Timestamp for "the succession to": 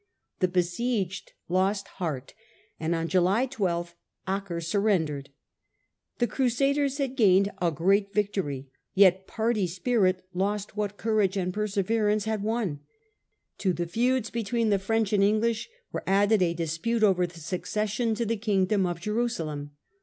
17.27-18.25